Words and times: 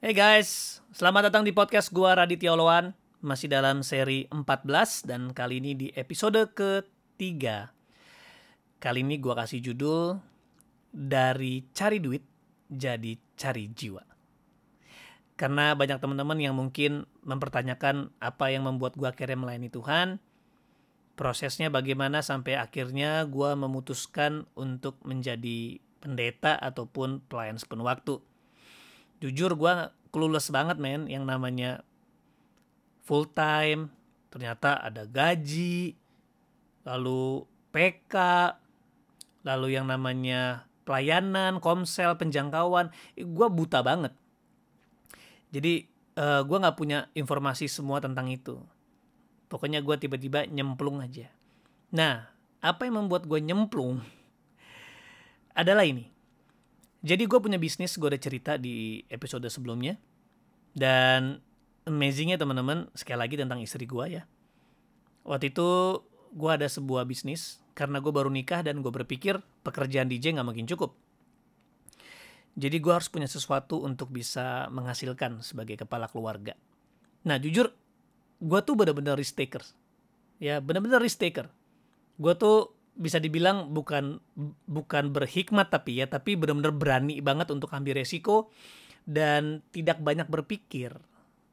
Hey 0.00 0.16
guys, 0.16 0.80
selamat 0.96 1.28
datang 1.28 1.44
di 1.44 1.52
podcast 1.52 1.92
gua 1.92 2.16
Raditya 2.16 2.56
Oloan. 2.56 2.96
Masih 3.20 3.52
dalam 3.52 3.84
seri 3.84 4.24
14 4.32 5.04
dan 5.04 5.28
kali 5.36 5.60
ini 5.60 5.76
di 5.76 5.92
episode 5.92 6.40
ketiga. 6.56 7.68
Kali 8.80 9.04
ini 9.04 9.20
gua 9.20 9.44
kasih 9.44 9.60
judul 9.60 10.16
dari 10.88 11.68
cari 11.76 12.00
duit 12.00 12.24
jadi 12.72 13.12
cari 13.36 13.68
jiwa. 13.76 14.00
Karena 15.36 15.76
banyak 15.76 16.00
teman-teman 16.00 16.40
yang 16.40 16.56
mungkin 16.56 17.04
mempertanyakan 17.20 18.08
apa 18.24 18.48
yang 18.48 18.64
membuat 18.64 18.96
gua 18.96 19.12
akhirnya 19.12 19.36
melayani 19.36 19.68
Tuhan. 19.68 20.16
Prosesnya 21.12 21.68
bagaimana 21.68 22.24
sampai 22.24 22.56
akhirnya 22.56 23.20
gua 23.28 23.52
memutuskan 23.52 24.48
untuk 24.56 24.96
menjadi 25.04 25.76
pendeta 26.00 26.56
ataupun 26.56 27.20
pelayan 27.28 27.60
sepenuh 27.60 27.84
waktu 27.84 28.29
jujur 29.20 29.52
gue 29.54 29.74
clueless 30.10 30.50
banget 30.50 30.80
men 30.80 31.06
yang 31.06 31.28
namanya 31.28 31.84
full 33.06 33.28
time. 33.28 33.92
Ternyata 34.32 34.80
ada 34.80 35.06
gaji 35.06 35.94
lalu 36.82 37.44
PK 37.70 38.14
lalu 39.44 39.76
yang 39.76 39.86
namanya 39.86 40.64
pelayanan 40.88 41.62
komsel 41.62 42.16
penjangkauan. 42.16 42.90
Gue 43.14 43.46
buta 43.52 43.84
banget. 43.84 44.16
Jadi 45.50 45.86
uh, 46.16 46.42
gue 46.46 46.56
nggak 46.56 46.78
punya 46.78 47.06
informasi 47.14 47.68
semua 47.68 48.00
tentang 48.00 48.30
itu. 48.32 48.58
Pokoknya 49.50 49.82
gue 49.82 49.96
tiba-tiba 49.98 50.46
nyemplung 50.46 51.02
aja. 51.02 51.28
Nah 51.90 52.30
apa 52.62 52.86
yang 52.86 53.04
membuat 53.04 53.26
gue 53.26 53.40
nyemplung? 53.42 53.98
Adalah 55.60 55.82
ini 55.82 56.19
jadi 57.00 57.24
gue 57.24 57.38
punya 57.40 57.56
bisnis, 57.56 57.96
gue 57.96 58.08
ada 58.12 58.20
cerita 58.20 58.60
di 58.60 59.00
episode 59.08 59.48
sebelumnya. 59.48 59.96
Dan 60.76 61.40
amazingnya 61.88 62.36
teman-teman, 62.36 62.92
sekali 62.92 63.18
lagi 63.18 63.34
tentang 63.40 63.58
istri 63.64 63.88
gue 63.88 64.20
ya. 64.20 64.22
Waktu 65.24 65.52
itu 65.52 66.00
gue 66.30 66.50
ada 66.50 66.68
sebuah 66.68 67.08
bisnis, 67.08 67.60
karena 67.72 68.04
gue 68.04 68.12
baru 68.12 68.28
nikah 68.28 68.60
dan 68.60 68.84
gue 68.84 68.92
berpikir 68.92 69.40
pekerjaan 69.64 70.12
DJ 70.12 70.36
gak 70.36 70.44
mungkin 70.44 70.68
cukup. 70.68 70.92
Jadi 72.60 72.76
gue 72.76 72.92
harus 72.92 73.08
punya 73.08 73.24
sesuatu 73.24 73.80
untuk 73.80 74.12
bisa 74.12 74.68
menghasilkan 74.68 75.40
sebagai 75.40 75.80
kepala 75.80 76.10
keluarga. 76.10 76.52
Nah 77.24 77.40
jujur, 77.40 77.72
gue 78.42 78.60
tuh 78.60 78.74
bener-bener 78.76 79.16
risk 79.16 79.40
taker. 79.40 79.64
Ya 80.36 80.60
bener-bener 80.60 81.00
risk 81.00 81.16
taker. 81.24 81.48
Gue 82.20 82.36
tuh 82.36 82.76
bisa 83.00 83.16
dibilang 83.16 83.72
bukan 83.72 84.20
bukan 84.68 85.08
berhikmat 85.08 85.72
tapi 85.72 86.04
ya 86.04 86.06
tapi 86.06 86.36
benar-benar 86.36 86.76
berani 86.76 87.24
banget 87.24 87.48
untuk 87.48 87.72
ambil 87.72 87.96
resiko 87.96 88.52
dan 89.08 89.64
tidak 89.72 90.04
banyak 90.04 90.28
berpikir. 90.28 90.92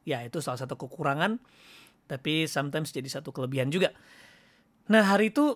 Ya 0.03 0.19
itu 0.27 0.43
salah 0.43 0.59
satu 0.59 0.75
kekurangan 0.75 1.39
tapi 2.11 2.51
sometimes 2.51 2.91
jadi 2.91 3.07
satu 3.07 3.31
kelebihan 3.31 3.71
juga. 3.71 3.95
Nah 4.91 5.07
hari 5.07 5.31
itu 5.31 5.55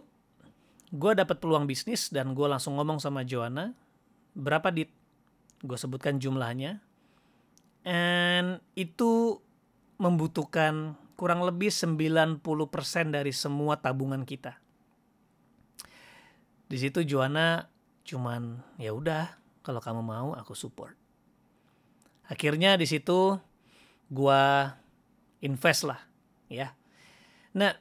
gue 0.96 1.12
dapat 1.12 1.44
peluang 1.44 1.68
bisnis 1.68 2.08
dan 2.08 2.32
gue 2.32 2.48
langsung 2.48 2.80
ngomong 2.80 3.04
sama 3.04 3.28
Joanna 3.28 3.76
berapa 4.32 4.72
dit? 4.72 4.88
Gue 5.60 5.76
sebutkan 5.76 6.24
jumlahnya. 6.24 6.80
And 7.84 8.64
itu 8.80 9.44
membutuhkan 10.00 10.96
kurang 11.20 11.44
lebih 11.44 11.68
90% 11.68 12.40
dari 13.12 13.36
semua 13.36 13.78
tabungan 13.78 14.24
kita 14.24 14.61
di 16.72 16.78
situ 16.80 17.04
Joanna 17.04 17.68
cuman 18.08 18.64
ya 18.80 18.96
udah 18.96 19.28
kalau 19.60 19.84
kamu 19.84 20.00
mau 20.00 20.32
aku 20.32 20.56
support. 20.56 20.96
Akhirnya 22.32 22.80
di 22.80 22.88
situ 22.88 23.36
gua 24.08 24.72
invest 25.44 25.84
lah 25.84 26.00
ya. 26.48 26.72
Nah 27.60 27.76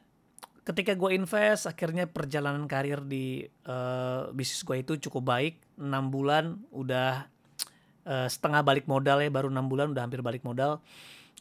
ketika 0.66 0.92
gue 0.94 1.16
invest 1.16 1.66
akhirnya 1.66 2.06
perjalanan 2.06 2.69
karir 2.70 3.03
di 3.03 3.42
uh, 3.66 4.31
bisnis 4.31 4.62
gue 4.62 4.76
itu 4.78 4.92
cukup 5.09 5.34
baik 5.34 5.54
6 5.75 5.88
bulan 6.15 6.62
udah 6.70 7.26
uh, 8.06 8.28
setengah 8.31 8.62
balik 8.62 8.86
modal 8.86 9.19
ya 9.19 9.32
baru 9.32 9.50
enam 9.50 9.66
bulan 9.66 9.91
udah 9.91 10.06
hampir 10.06 10.22
balik 10.22 10.44
modal 10.47 10.78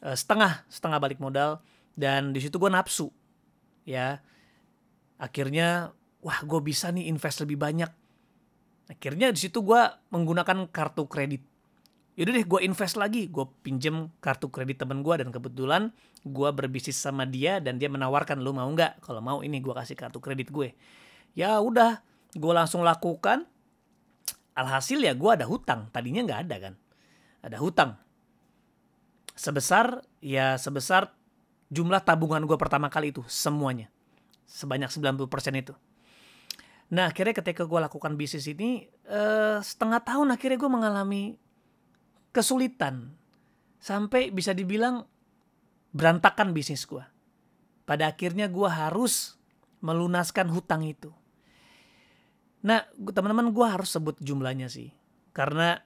uh, 0.02 0.16
setengah 0.16 0.64
setengah 0.66 0.98
balik 0.98 1.22
modal 1.22 1.62
dan 1.94 2.32
di 2.34 2.40
situ 2.42 2.56
gue 2.58 2.72
nafsu 2.72 3.12
ya 3.86 4.18
akhirnya 5.20 5.92
wah 6.20 6.40
gue 6.44 6.60
bisa 6.60 6.92
nih 6.92 7.08
invest 7.08 7.44
lebih 7.44 7.56
banyak. 7.56 7.90
Akhirnya 8.90 9.30
di 9.30 9.38
situ 9.40 9.62
gue 9.62 9.80
menggunakan 10.12 10.68
kartu 10.68 11.06
kredit. 11.06 11.46
Yaudah 12.18 12.34
deh 12.36 12.44
gue 12.44 12.60
invest 12.66 13.00
lagi, 13.00 13.30
gue 13.30 13.46
pinjem 13.64 14.12
kartu 14.20 14.52
kredit 14.52 14.82
temen 14.82 15.00
gue 15.00 15.14
dan 15.16 15.32
kebetulan 15.32 15.94
gue 16.26 16.48
berbisnis 16.52 16.98
sama 17.00 17.24
dia 17.24 17.62
dan 17.62 17.80
dia 17.80 17.88
menawarkan 17.88 18.42
lu 18.44 18.52
mau 18.52 18.68
nggak? 18.68 19.00
Kalau 19.00 19.24
mau 19.24 19.40
ini 19.40 19.62
gue 19.62 19.72
kasih 19.72 19.96
kartu 19.96 20.20
kredit 20.20 20.52
gue. 20.52 20.76
Ya 21.32 21.56
udah, 21.62 22.02
gue 22.34 22.52
langsung 22.52 22.84
lakukan. 22.84 23.46
Alhasil 24.52 25.00
ya 25.00 25.14
gue 25.16 25.30
ada 25.30 25.46
hutang, 25.48 25.88
tadinya 25.94 26.20
nggak 26.26 26.40
ada 26.50 26.56
kan, 26.58 26.74
ada 27.40 27.56
hutang. 27.56 27.96
Sebesar 29.32 30.04
ya 30.20 30.60
sebesar 30.60 31.14
jumlah 31.72 32.02
tabungan 32.04 32.44
gue 32.44 32.58
pertama 32.58 32.92
kali 32.92 33.14
itu 33.14 33.24
semuanya 33.30 33.88
sebanyak 34.50 34.90
90% 34.90 35.62
itu. 35.62 35.72
Nah 36.90 37.06
akhirnya 37.06 37.38
ketika 37.38 37.62
gue 37.62 37.78
lakukan 37.78 38.18
bisnis 38.18 38.50
ini 38.50 38.90
uh, 39.06 39.62
setengah 39.62 40.02
tahun 40.02 40.34
akhirnya 40.34 40.58
gue 40.58 40.70
mengalami 40.70 41.22
kesulitan 42.34 43.14
sampai 43.78 44.34
bisa 44.34 44.50
dibilang 44.50 45.06
berantakan 45.94 46.50
bisnis 46.50 46.82
gue. 46.86 47.02
Pada 47.86 48.10
akhirnya 48.10 48.50
gue 48.50 48.66
harus 48.66 49.38
melunaskan 49.82 50.50
hutang 50.50 50.82
itu. 50.82 51.14
Nah 52.66 52.82
teman-teman 52.98 53.54
gue 53.54 53.66
harus 53.66 53.94
sebut 53.94 54.18
jumlahnya 54.18 54.66
sih 54.66 54.90
karena 55.30 55.78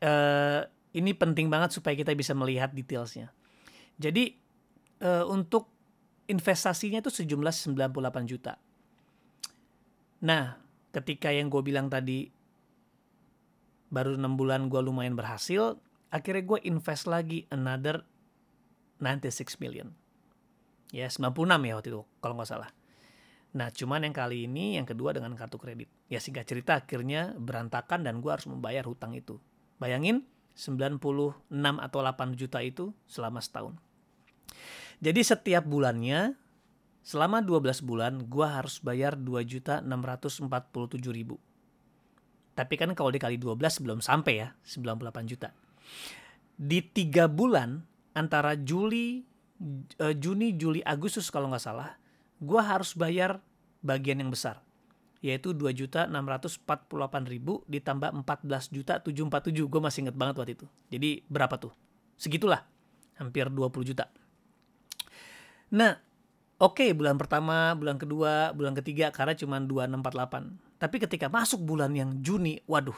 uh, 0.00 0.64
ini 0.96 1.12
penting 1.12 1.52
banget 1.52 1.76
supaya 1.76 1.92
kita 1.92 2.16
bisa 2.16 2.32
melihat 2.32 2.72
detailsnya. 2.72 3.28
Jadi 4.00 4.40
uh, 5.04 5.28
untuk 5.28 5.68
investasinya 6.32 7.04
itu 7.04 7.12
sejumlah 7.12 7.52
98 7.52 8.24
juta 8.24 8.56
Nah, 10.20 10.60
ketika 10.92 11.32
yang 11.32 11.48
gue 11.48 11.62
bilang 11.64 11.88
tadi 11.88 12.28
baru 13.90 14.14
enam 14.14 14.36
bulan 14.36 14.68
gue 14.68 14.80
lumayan 14.84 15.16
berhasil, 15.16 15.80
akhirnya 16.12 16.44
gue 16.44 16.58
invest 16.68 17.08
lagi 17.08 17.48
another 17.48 18.04
96 19.00 19.56
million. 19.58 19.88
Ya, 20.92 21.08
96 21.08 21.32
ya 21.64 21.72
waktu 21.78 21.88
itu 21.88 22.02
kalau 22.20 22.34
nggak 22.36 22.50
salah. 22.50 22.70
Nah, 23.50 23.72
cuman 23.74 24.06
yang 24.06 24.14
kali 24.14 24.46
ini 24.46 24.78
yang 24.78 24.86
kedua 24.86 25.10
dengan 25.10 25.34
kartu 25.34 25.58
kredit. 25.58 25.90
Ya 26.06 26.22
singkat 26.22 26.46
cerita 26.46 26.78
akhirnya 26.78 27.34
berantakan 27.34 28.06
dan 28.06 28.22
gue 28.22 28.30
harus 28.30 28.46
membayar 28.46 28.86
hutang 28.86 29.16
itu. 29.16 29.42
Bayangin 29.82 30.22
96 30.54 31.00
atau 31.80 31.98
8 32.04 32.38
juta 32.38 32.60
itu 32.62 32.94
selama 33.10 33.42
setahun. 33.42 33.74
Jadi 35.00 35.20
setiap 35.24 35.64
bulannya 35.64 36.36
Selama 37.00 37.40
12 37.40 37.80
bulan 37.82 38.28
gue 38.28 38.46
harus 38.46 38.78
bayar 38.84 39.16
2.647.000. 39.16 39.88
Tapi 42.54 42.74
kan 42.76 42.92
kalau 42.92 43.08
dikali 43.08 43.40
12 43.40 43.56
belum 43.80 43.98
sampai 44.04 44.34
ya 44.44 44.48
98 44.68 45.30
juta. 45.32 45.48
Di 46.60 46.84
tiga 46.84 47.24
bulan 47.24 47.80
antara 48.12 48.52
Juli, 48.52 49.24
uh, 49.96 50.12
Juni, 50.12 50.60
Juli, 50.60 50.84
Agustus 50.84 51.32
kalau 51.32 51.48
nggak 51.48 51.64
salah, 51.64 51.96
gue 52.36 52.60
harus 52.60 52.92
bayar 52.92 53.40
bagian 53.80 54.20
yang 54.20 54.28
besar 54.28 54.60
yaitu 55.20 55.52
2 55.52 55.76
juta 55.76 56.08
648 56.08 56.64
ribu 57.28 57.60
ditambah 57.68 58.24
14 58.24 58.72
juta 58.72 59.04
747 59.04 59.68
gue 59.68 59.80
masih 59.80 60.08
inget 60.08 60.16
banget 60.16 60.34
waktu 60.40 60.52
itu. 60.56 60.66
Jadi 60.88 61.10
berapa 61.28 61.60
tuh? 61.60 61.72
Segitulah. 62.16 62.64
Hampir 63.20 63.52
20 63.52 63.84
juta. 63.84 64.08
Nah 65.76 66.00
oke 66.60 66.84
okay, 66.84 66.90
bulan 66.92 67.16
pertama, 67.16 67.72
bulan 67.72 67.96
kedua, 67.96 68.52
bulan 68.52 68.76
ketiga 68.76 69.08
karena 69.08 69.32
cuma 69.32 69.56
2648. 69.58 70.80
Tapi 70.80 70.96
ketika 71.00 71.26
masuk 71.32 71.64
bulan 71.64 71.92
yang 71.96 72.20
Juni, 72.20 72.60
waduh, 72.68 72.96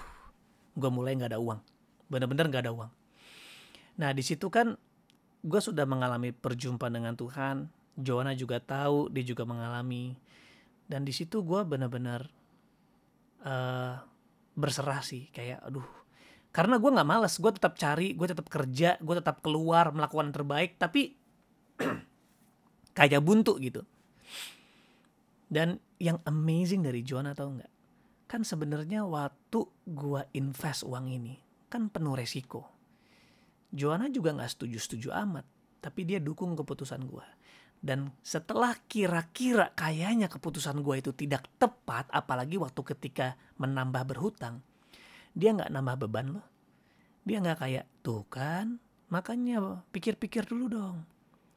gue 0.74 0.90
mulai 0.90 1.14
nggak 1.14 1.34
ada 1.34 1.40
uang. 1.40 1.62
Bener-bener 2.10 2.50
nggak 2.50 2.62
ada 2.68 2.74
uang. 2.74 2.90
Nah 4.02 4.10
di 4.10 4.22
situ 4.26 4.50
kan 4.50 4.74
gue 5.42 5.60
sudah 5.62 5.86
mengalami 5.86 6.34
perjumpaan 6.34 6.94
dengan 6.94 7.14
Tuhan. 7.14 7.70
Joanna 7.92 8.32
juga 8.32 8.58
tahu, 8.58 9.12
dia 9.12 9.22
juga 9.22 9.44
mengalami. 9.46 10.16
Dan 10.88 11.06
di 11.06 11.12
situ 11.14 11.44
gue 11.44 11.60
bener-bener 11.62 12.26
uh, 13.46 14.00
berserah 14.58 15.02
sih. 15.04 15.28
Kayak 15.30 15.62
aduh, 15.62 15.86
karena 16.50 16.76
gue 16.76 16.90
nggak 16.90 17.08
males, 17.08 17.34
gue 17.36 17.52
tetap 17.52 17.76
cari, 17.76 18.12
gue 18.16 18.26
tetap 18.26 18.46
kerja, 18.48 18.96
gue 19.00 19.14
tetap 19.18 19.40
keluar 19.44 19.92
melakukan 19.92 20.32
yang 20.32 20.36
terbaik. 20.36 20.70
Tapi 20.80 21.16
kayak 22.92 23.24
buntu 23.24 23.56
gitu. 23.60 23.84
Dan 25.52 25.76
yang 26.00 26.16
amazing 26.24 26.80
dari 26.80 27.04
Joanna 27.04 27.36
tau 27.36 27.52
nggak? 27.52 27.72
Kan 28.24 28.44
sebenarnya 28.48 29.04
waktu 29.04 29.68
gua 29.84 30.24
invest 30.32 30.88
uang 30.88 31.12
ini 31.12 31.36
kan 31.72 31.88
penuh 31.88 32.12
resiko. 32.12 32.68
Joanna 33.72 34.12
juga 34.12 34.36
nggak 34.36 34.52
setuju-setuju 34.52 35.08
amat, 35.24 35.48
tapi 35.80 36.04
dia 36.04 36.20
dukung 36.20 36.52
keputusan 36.52 37.08
gue. 37.08 37.24
Dan 37.80 38.12
setelah 38.20 38.76
kira-kira 38.84 39.72
kayaknya 39.72 40.28
keputusan 40.28 40.84
gue 40.84 41.00
itu 41.00 41.16
tidak 41.16 41.48
tepat, 41.56 42.12
apalagi 42.12 42.60
waktu 42.60 42.84
ketika 42.92 43.40
menambah 43.56 44.04
berhutang, 44.12 44.60
dia 45.32 45.56
nggak 45.56 45.72
nambah 45.72 45.96
beban 46.04 46.36
loh. 46.36 46.46
Dia 47.24 47.40
nggak 47.40 47.58
kayak, 47.64 47.84
tuh 48.04 48.28
kan, 48.28 48.76
makanya 49.08 49.80
pikir-pikir 49.88 50.44
dulu 50.44 50.68
dong. 50.68 50.96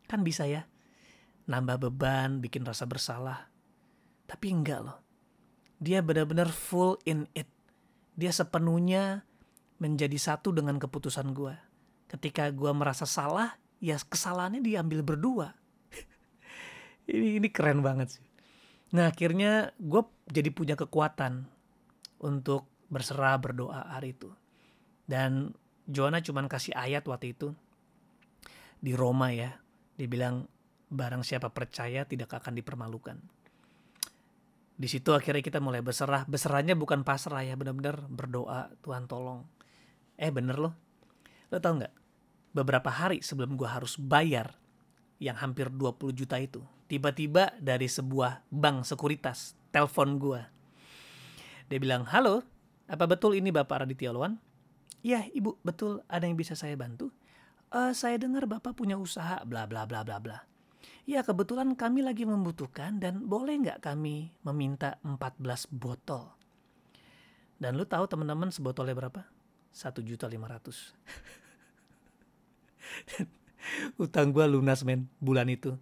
Kan 0.08 0.24
bisa 0.24 0.48
ya, 0.48 0.64
nambah 1.46 1.90
beban, 1.90 2.42
bikin 2.42 2.66
rasa 2.66 2.86
bersalah. 2.90 3.50
Tapi 4.26 4.54
enggak 4.54 4.82
loh. 4.82 4.98
Dia 5.78 6.02
benar-benar 6.02 6.50
full 6.50 6.98
in 7.06 7.30
it. 7.38 7.50
Dia 8.16 8.32
sepenuhnya 8.32 9.28
menjadi 9.78 10.16
satu 10.16 10.56
dengan 10.56 10.80
keputusan 10.80 11.36
gue. 11.36 11.54
Ketika 12.08 12.48
gue 12.50 12.72
merasa 12.72 13.04
salah, 13.04 13.60
ya 13.84 14.00
kesalahannya 14.00 14.64
diambil 14.64 15.04
berdua 15.04 15.54
ini 17.12 17.38
ini 17.38 17.50
keren 17.52 17.84
banget 17.84 18.20
sih 18.20 18.26
nah 18.94 19.12
akhirnya 19.12 19.76
gue 19.78 20.02
jadi 20.30 20.50
punya 20.50 20.76
kekuatan 20.80 21.46
untuk 22.22 22.70
berserah 22.88 23.36
berdoa 23.42 23.92
hari 23.92 24.16
itu 24.16 24.32
dan 25.10 25.52
Joanna 25.86 26.24
cuman 26.24 26.50
kasih 26.50 26.74
ayat 26.74 27.06
waktu 27.06 27.38
itu 27.38 27.54
di 28.80 28.98
Roma 28.98 29.34
ya 29.34 29.54
dia 30.00 30.08
bilang 30.10 30.50
barang 30.92 31.26
siapa 31.26 31.50
percaya 31.52 32.06
tidak 32.06 32.34
akan 32.36 32.54
dipermalukan 32.58 33.18
di 34.76 34.88
situ 34.92 35.16
akhirnya 35.16 35.42
kita 35.42 35.64
mulai 35.64 35.80
berserah 35.80 36.28
berserahnya 36.28 36.76
bukan 36.76 37.08
pasrah 37.08 37.42
ya 37.42 37.56
benar-benar 37.56 38.06
berdoa 38.12 38.76
Tuhan 38.84 39.08
tolong 39.08 39.48
eh 40.20 40.32
bener 40.32 40.60
loh 40.60 40.74
lo 41.50 41.58
tau 41.64 41.80
nggak 41.80 41.94
beberapa 42.52 42.92
hari 42.92 43.24
sebelum 43.24 43.56
gue 43.56 43.68
harus 43.68 43.96
bayar 43.96 44.56
yang 45.20 45.40
hampir 45.40 45.72
20 45.72 46.12
juta 46.12 46.36
itu 46.40 46.60
tiba-tiba 46.86 47.54
dari 47.58 47.90
sebuah 47.90 48.46
bank 48.54 48.86
sekuritas 48.86 49.58
telepon 49.74 50.22
gue. 50.22 50.42
Dia 51.66 51.80
bilang, 51.82 52.06
halo, 52.14 52.46
apa 52.86 53.10
betul 53.10 53.34
ini 53.34 53.50
Bapak 53.50 53.86
Raditya 53.86 54.14
Loan? 54.14 54.38
Iya 55.02 55.26
ibu, 55.34 55.58
betul 55.66 56.02
ada 56.10 56.26
yang 56.26 56.38
bisa 56.38 56.54
saya 56.54 56.78
bantu? 56.78 57.10
Uh, 57.74 57.92
saya 57.92 58.22
dengar 58.22 58.46
Bapak 58.46 58.78
punya 58.78 58.98
usaha, 58.98 59.42
bla 59.44 59.66
bla 59.66 59.90
bla 59.90 60.06
bla 60.06 60.22
bla. 60.22 60.38
Ya 61.06 61.22
kebetulan 61.22 61.78
kami 61.78 62.02
lagi 62.02 62.26
membutuhkan 62.26 62.98
dan 62.98 63.30
boleh 63.30 63.62
nggak 63.62 63.82
kami 63.86 64.34
meminta 64.42 64.98
14 65.06 65.70
botol? 65.70 66.34
Dan 67.62 67.78
lu 67.78 67.86
tahu 67.86 68.10
teman-teman 68.10 68.50
sebotolnya 68.50 68.98
berapa? 68.98 69.22
Satu 69.70 70.02
juta 70.02 70.26
lima 70.26 70.50
ratus. 70.50 70.98
Utang 74.04 74.34
gue 74.34 74.46
lunas 74.50 74.82
men 74.82 75.10
bulan 75.22 75.50
itu 75.50 75.78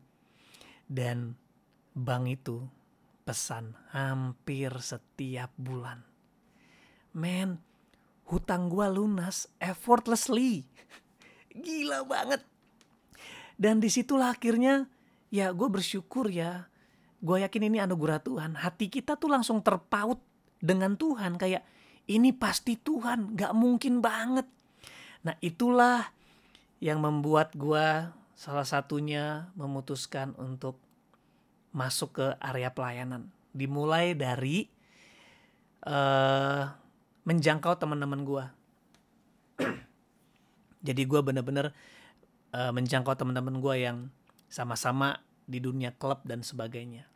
dan 0.87 1.39
bank 1.95 2.25
itu 2.29 2.67
pesan 3.23 3.73
hampir 3.95 4.69
setiap 4.83 5.49
bulan. 5.55 6.03
Men, 7.13 7.61
hutang 8.27 8.67
gua 8.67 8.89
lunas 8.89 9.47
effortlessly. 9.61 10.65
Gila 11.65 12.03
banget. 12.03 12.41
Dan 13.53 13.79
di 13.79 13.87
situlah 13.87 14.33
akhirnya 14.33 14.89
ya 15.33 15.49
gue 15.49 15.65
bersyukur 15.65 16.29
ya. 16.29 16.69
Gue 17.17 17.41
yakin 17.41 17.73
ini 17.73 17.81
anugerah 17.81 18.21
Tuhan. 18.21 18.53
Hati 18.53 18.93
kita 18.93 19.17
tuh 19.17 19.33
langsung 19.33 19.65
terpaut 19.65 20.21
dengan 20.61 20.93
Tuhan. 20.93 21.41
Kayak 21.41 21.65
ini 22.05 22.29
pasti 22.29 22.77
Tuhan. 22.77 23.33
Gak 23.33 23.57
mungkin 23.57 23.97
banget. 23.97 24.45
Nah 25.25 25.33
itulah 25.41 26.05
yang 26.77 27.01
membuat 27.01 27.57
gue 27.57 28.13
salah 28.37 28.67
satunya 28.67 29.49
memutuskan 29.57 30.37
untuk 30.37 30.77
masuk 31.73 32.21
ke 32.21 32.27
area 32.37 32.69
pelayanan. 32.69 33.31
Dimulai 33.55 34.13
dari 34.13 34.69
uh, 35.87 36.69
menjangkau 37.25 37.73
teman-teman 37.79 38.21
gue. 38.21 38.45
Jadi 40.87 41.01
gue 41.07 41.19
bener-bener 41.23 41.71
uh, 42.51 42.69
menjangkau 42.75 43.15
teman-teman 43.15 43.57
gue 43.63 43.75
yang 43.79 44.11
sama-sama 44.53 45.17
di 45.49 45.57
dunia 45.57 45.89
klub 45.97 46.21
dan 46.29 46.45
sebagainya. 46.45 47.09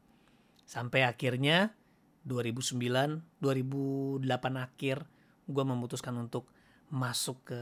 Sampai 0.66 1.06
akhirnya 1.06 1.78
2009, 2.25 2.81
2008 3.38 4.25
akhir 4.57 5.06
gue 5.45 5.63
memutuskan 5.63 6.18
untuk 6.18 6.50
masuk 6.89 7.54
ke 7.54 7.62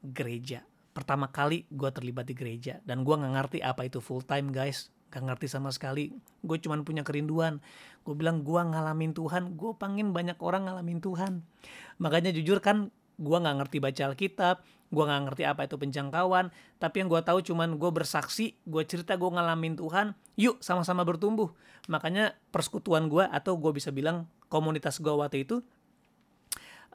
gereja. 0.00 0.64
Pertama 0.96 1.28
kali 1.28 1.68
gue 1.68 1.90
terlibat 1.92 2.26
di 2.26 2.34
gereja 2.34 2.80
dan 2.88 3.04
gue 3.04 3.12
nggak 3.12 3.34
ngerti 3.36 3.58
apa 3.60 3.84
itu 3.84 4.00
full 4.00 4.24
time 4.24 4.48
guys. 4.48 4.88
Gak 5.08 5.24
ngerti 5.24 5.48
sama 5.48 5.72
sekali. 5.72 6.12
Gue 6.44 6.60
cuman 6.60 6.84
punya 6.84 7.00
kerinduan. 7.00 7.64
Gue 8.04 8.12
bilang 8.12 8.44
gue 8.44 8.60
ngalamin 8.60 9.16
Tuhan. 9.16 9.56
Gue 9.56 9.72
pengen 9.72 10.12
banyak 10.12 10.36
orang 10.36 10.68
ngalamin 10.68 11.00
Tuhan. 11.00 11.48
Makanya 11.96 12.28
jujur 12.28 12.60
kan 12.60 12.92
gue 13.18 13.38
nggak 13.38 13.56
ngerti 13.62 13.76
baca 13.82 14.02
Alkitab 14.14 14.56
gue 14.88 15.04
nggak 15.04 15.22
ngerti 15.28 15.42
apa 15.44 15.68
itu 15.68 15.76
penjangkauan 15.76 16.48
tapi 16.80 17.04
yang 17.04 17.12
gue 17.12 17.20
tahu 17.20 17.44
cuman 17.44 17.76
gue 17.76 17.90
bersaksi 17.92 18.56
gue 18.64 18.82
cerita 18.88 19.20
gue 19.20 19.28
ngalamin 19.28 19.76
Tuhan 19.76 20.16
yuk 20.38 20.62
sama-sama 20.62 21.02
bertumbuh. 21.02 21.50
Makanya 21.90 22.38
persekutuan 22.54 23.10
gue 23.10 23.26
atau 23.26 23.58
gue 23.58 23.74
bisa 23.74 23.90
bilang 23.90 24.30
komunitas 24.48 25.02
gue 25.02 25.10
waktu 25.10 25.44
itu 25.44 25.60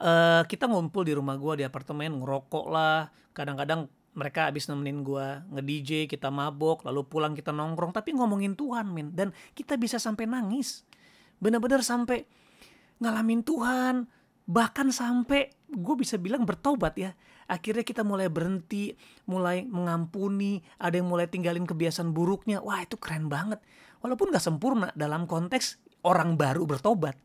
uh, 0.01 0.41
kita 0.47 0.65
ngumpul 0.65 1.05
di 1.05 1.13
rumah 1.13 1.37
gue 1.37 1.61
di 1.61 1.63
apartemen 1.67 2.23
ngerokok 2.23 2.65
lah. 2.71 3.11
Kadang-kadang 3.35 3.91
mereka 4.13 4.49
abis 4.49 4.69
nemenin 4.69 5.01
gue 5.01 5.25
nge-DJ 5.53 6.05
kita 6.05 6.29
mabok 6.29 6.85
lalu 6.85 7.01
pulang 7.09 7.33
kita 7.33 7.49
nongkrong 7.49 7.97
tapi 7.97 8.13
ngomongin 8.13 8.53
Tuhan 8.53 8.85
min 8.93 9.09
dan 9.13 9.35
kita 9.53 9.77
bisa 9.77 10.01
sampai 10.01 10.25
nangis. 10.25 10.87
Bener-bener 11.37 11.83
sampai 11.85 12.25
ngalamin 13.03 13.43
Tuhan 13.43 14.07
bahkan 14.43 14.91
sampai 14.91 15.51
gue 15.73 15.95
bisa 15.97 16.21
bilang 16.21 16.45
bertobat 16.45 16.93
ya 16.95 17.11
akhirnya 17.49 17.83
kita 17.83 18.05
mulai 18.05 18.29
berhenti 18.29 18.93
mulai 19.27 19.65
mengampuni 19.65 20.61
ada 20.77 20.95
yang 21.01 21.09
mulai 21.09 21.25
tinggalin 21.27 21.65
kebiasaan 21.65 22.13
buruknya 22.13 22.61
wah 22.61 22.79
itu 22.79 22.95
keren 23.01 23.27
banget 23.27 23.59
walaupun 23.99 24.31
gak 24.31 24.45
sempurna 24.45 24.93
dalam 24.93 25.25
konteks 25.25 25.81
orang 26.05 26.37
baru 26.37 26.63
bertobat 26.69 27.17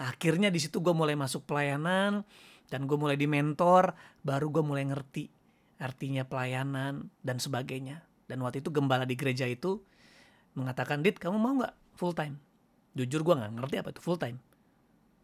Nah 0.00 0.16
akhirnya 0.16 0.48
di 0.48 0.56
situ 0.56 0.80
gue 0.80 0.96
mulai 0.96 1.12
masuk 1.12 1.44
pelayanan 1.44 2.24
dan 2.72 2.86
gue 2.88 2.96
mulai 2.96 3.20
di 3.20 3.28
mentor, 3.28 3.92
baru 4.24 4.48
gue 4.48 4.64
mulai 4.64 4.88
ngerti 4.88 5.28
artinya 5.76 6.24
pelayanan 6.24 7.12
dan 7.20 7.36
sebagainya. 7.36 8.00
Dan 8.24 8.40
waktu 8.46 8.64
itu 8.64 8.72
gembala 8.72 9.04
di 9.04 9.18
gereja 9.18 9.44
itu 9.44 9.82
mengatakan, 10.56 11.04
Dit 11.04 11.18
kamu 11.18 11.36
mau 11.36 11.52
gak 11.60 11.74
full 11.98 12.16
time? 12.16 12.40
Jujur 12.96 13.26
gue 13.26 13.34
gak 13.36 13.52
ngerti 13.58 13.76
apa 13.82 13.90
itu 13.92 14.00
full 14.00 14.16
time. 14.16 14.38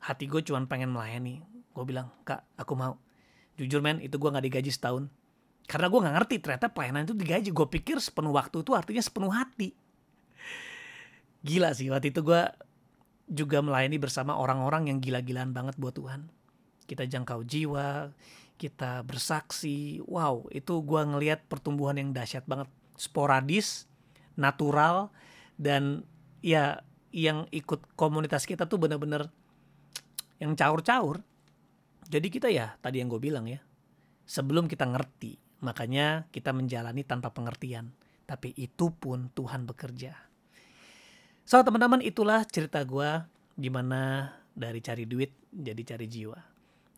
Hati 0.02 0.28
gue 0.28 0.44
cuma 0.44 0.60
pengen 0.68 0.92
melayani. 0.92 1.40
Gue 1.76 1.84
bilang, 1.84 2.08
kak 2.24 2.40
aku 2.56 2.72
mau. 2.72 2.96
Jujur 3.60 3.84
men 3.84 4.00
itu 4.00 4.16
gue 4.16 4.32
gak 4.32 4.40
digaji 4.40 4.72
setahun. 4.72 5.12
Karena 5.68 5.92
gue 5.92 6.00
gak 6.00 6.16
ngerti 6.16 6.34
ternyata 6.40 6.72
pelayanan 6.72 7.04
itu 7.04 7.12
digaji. 7.12 7.52
Gue 7.52 7.68
pikir 7.68 8.00
sepenuh 8.00 8.32
waktu 8.32 8.64
itu 8.64 8.72
artinya 8.72 9.04
sepenuh 9.04 9.28
hati. 9.28 9.76
Gila 11.44 11.76
sih 11.76 11.92
waktu 11.92 12.16
itu 12.16 12.24
gue 12.24 12.42
juga 13.28 13.60
melayani 13.60 14.00
bersama 14.00 14.40
orang-orang 14.40 14.88
yang 14.88 14.98
gila-gilaan 15.04 15.52
banget 15.52 15.76
buat 15.76 15.92
Tuhan. 15.92 16.32
Kita 16.88 17.04
jangkau 17.04 17.44
jiwa, 17.44 18.08
kita 18.56 19.04
bersaksi. 19.04 20.00
Wow, 20.08 20.48
itu 20.48 20.80
gue 20.80 21.02
ngelihat 21.04 21.44
pertumbuhan 21.44 22.00
yang 22.00 22.16
dahsyat 22.16 22.48
banget. 22.48 22.72
Sporadis, 22.96 23.84
natural, 24.38 25.12
dan 25.60 26.08
ya 26.40 26.80
yang 27.12 27.44
ikut 27.52 27.84
komunitas 27.98 28.48
kita 28.48 28.64
tuh 28.64 28.80
bener-bener 28.80 29.28
yang 30.40 30.56
caur-caur. 30.56 31.20
Jadi 32.06 32.28
kita 32.30 32.48
ya 32.50 32.74
tadi 32.78 33.02
yang 33.02 33.10
gue 33.10 33.18
bilang 33.18 33.50
ya, 33.50 33.58
sebelum 34.22 34.70
kita 34.70 34.86
ngerti, 34.86 35.62
makanya 35.66 36.30
kita 36.30 36.54
menjalani 36.54 37.02
tanpa 37.02 37.34
pengertian. 37.34 37.90
Tapi 38.26 38.54
itu 38.58 38.90
pun 38.90 39.30
Tuhan 39.30 39.70
bekerja 39.70 40.26
So 41.46 41.62
teman-teman 41.62 42.02
itulah 42.02 42.42
cerita 42.42 42.82
gue 42.82 43.22
gimana 43.54 44.34
dari 44.50 44.82
cari 44.82 45.06
duit 45.06 45.30
jadi 45.54 45.78
cari 45.94 46.10
jiwa. 46.10 46.34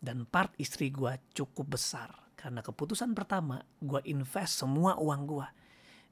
Dan 0.01 0.25
part 0.25 0.57
istri 0.57 0.89
gue 0.89 1.21
cukup 1.37 1.77
besar 1.77 2.09
karena 2.33 2.65
keputusan 2.65 3.13
pertama 3.13 3.61
gue 3.77 4.01
invest 4.09 4.65
semua 4.65 4.97
uang 4.97 5.21
gue. 5.29 5.47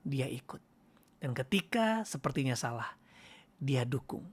Dia 0.06 0.30
ikut. 0.30 0.62
Dan 1.18 1.34
ketika 1.34 2.06
sepertinya 2.06 2.54
salah, 2.54 2.94
dia 3.58 3.82
dukung. 3.89 4.30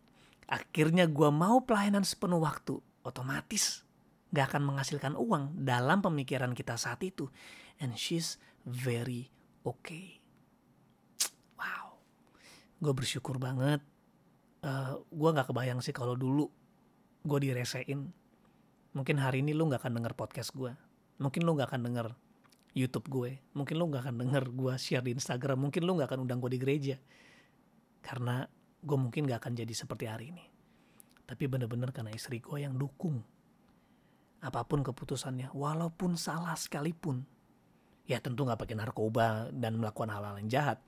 Akhirnya 0.53 1.09
gue 1.09 1.33
mau 1.33 1.65
pelayanan 1.65 2.05
sepenuh 2.05 2.45
waktu, 2.45 2.77
otomatis 3.09 3.89
gak 4.35 4.51
akan 4.51 4.75
menghasilkan 4.75 5.15
uang 5.15 5.63
dalam 5.63 6.03
pemikiran 6.03 6.51
kita 6.53 6.75
saat 6.75 6.99
itu. 7.07 7.31
And 7.79 7.95
she's 7.95 8.43
very 8.67 9.31
okay. 9.63 10.19
Wow. 11.55 12.03
Gue 12.83 12.93
bersyukur 12.93 13.39
banget 13.39 13.79
uh, 14.67 14.69
eh, 14.69 14.93
gue 14.99 15.31
nggak 15.31 15.55
kebayang 15.55 15.79
sih 15.85 15.95
kalau 15.95 16.19
dulu 16.19 16.51
gue 17.25 17.39
diresein 17.41 18.11
mungkin 18.97 19.17
hari 19.21 19.45
ini 19.45 19.53
lu 19.53 19.69
nggak 19.69 19.85
akan 19.85 20.01
denger 20.01 20.15
podcast 20.17 20.53
gue 20.57 20.73
mungkin 21.21 21.43
lu 21.45 21.57
nggak 21.57 21.73
akan 21.73 21.83
denger 21.87 22.09
YouTube 22.75 23.07
gue. 23.07 23.39
Mungkin 23.55 23.79
lu 23.79 23.87
nggak 23.87 24.11
akan 24.11 24.17
denger 24.19 24.45
gue 24.51 24.75
share 24.77 25.07
di 25.07 25.15
Instagram. 25.15 25.63
Mungkin 25.63 25.87
lu 25.87 25.95
nggak 25.95 26.11
akan 26.11 26.27
undang 26.27 26.43
gue 26.43 26.59
di 26.59 26.61
gereja. 26.61 26.99
Karena 28.03 28.43
gue 28.85 28.99
mungkin 28.99 29.25
gak 29.25 29.41
akan 29.41 29.55
jadi 29.57 29.73
seperti 29.73 30.05
hari 30.11 30.35
ini. 30.35 30.45
Tapi 31.25 31.49
bener-bener 31.49 31.89
karena 31.95 32.13
istri 32.13 32.43
gue 32.43 32.61
yang 32.61 32.77
dukung. 32.77 33.25
Apa 34.45 34.61
pun 34.69 34.85
keputusannya, 34.85 35.49
walaupun 35.57 36.21
salah 36.21 36.53
sekalipun. 36.53 37.25
Ya 38.05 38.21
tentu 38.21 38.45
gak 38.45 38.61
pakai 38.61 38.77
narkoba 38.77 39.49
dan 39.49 39.81
melakukan 39.81 40.13
hal-hal 40.13 40.37
yang 40.37 40.51
jahat. 40.53 40.79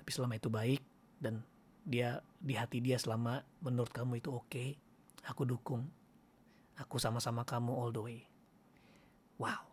Tapi 0.00 0.08
selama 0.08 0.40
itu 0.40 0.48
baik 0.48 0.80
dan 1.20 1.44
dia 1.84 2.24
di 2.40 2.56
hati 2.56 2.80
dia 2.80 2.96
selama 2.96 3.44
menurut 3.60 3.92
kamu 3.92 4.24
itu 4.24 4.32
oke, 4.32 4.48
okay, 4.48 4.80
aku 5.28 5.44
dukung. 5.44 5.84
Aku 6.80 6.96
sama-sama 6.96 7.44
kamu 7.44 7.76
all 7.76 7.92
the 7.92 8.00
way. 8.00 8.24
Wow. 9.36 9.68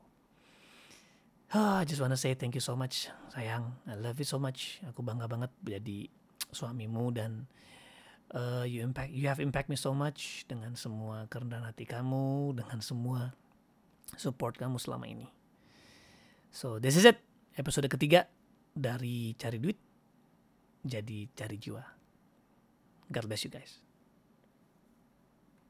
Oh, 1.55 1.79
I 1.79 1.87
just 1.87 2.03
wanna 2.03 2.19
say 2.19 2.35
thank 2.35 2.59
you 2.59 2.63
so 2.63 2.75
much, 2.75 3.07
sayang. 3.31 3.79
I 3.87 3.95
love 3.95 4.19
you 4.19 4.27
so 4.27 4.35
much. 4.35 4.83
Aku 4.91 4.99
bangga 4.99 5.31
banget 5.31 5.51
jadi 5.63 6.11
suamimu 6.51 7.15
dan 7.15 7.47
uh, 8.33 8.65
you 8.67 8.83
impact, 8.83 9.11
you 9.13 9.27
have 9.29 9.39
impact 9.39 9.71
me 9.71 9.77
so 9.79 9.95
much 9.95 10.43
dengan 10.49 10.75
semua 10.75 11.29
kerendahan 11.31 11.69
hati 11.69 11.87
kamu, 11.87 12.57
dengan 12.57 12.79
semua 12.83 13.31
support 14.15 14.57
kamu 14.57 14.79
selama 14.81 15.07
ini. 15.07 15.27
So 16.51 16.79
this 16.81 16.95
is 16.95 17.05
it, 17.05 17.19
episode 17.59 17.87
ketiga 17.91 18.27
dari 18.73 19.35
cari 19.35 19.59
duit 19.59 19.77
jadi 20.87 21.27
cari 21.35 21.57
jiwa. 21.59 21.83
God 23.11 23.25
bless 23.27 23.43
you 23.47 23.51
guys. 23.51 23.86